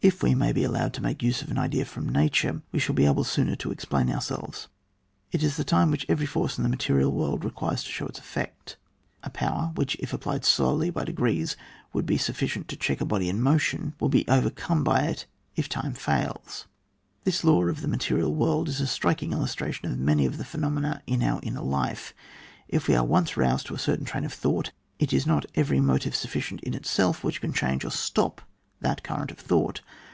[0.00, 2.94] If we may be allowed to make use of an idea from nature, we shall
[2.94, 4.68] be able sooner to explain ourselves.
[5.32, 8.20] It is the time which every force in the material world requires to show its
[8.20, 8.76] effect.
[9.24, 11.56] A power, which if applied slowly by de grees,
[11.92, 15.26] would be sufficient to check a body in motion, will be overcome by it
[15.56, 16.68] if time fails.
[17.24, 21.02] This law of the material world is a striking illustration of many of the phenomena
[21.08, 22.12] in our inner lifa
[22.68, 25.80] If we are once roused to a certain train of thought, it is not every
[25.80, 28.42] motive sufficient in itself which can change or stop
[28.80, 29.80] that current of thought.